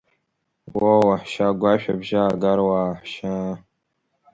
[0.77, 3.51] Уоо уаҳәшьа, агәашә абжьы аагар, уааҳәшьаа!